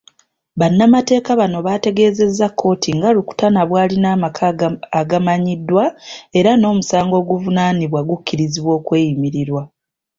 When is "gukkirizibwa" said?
8.09-8.71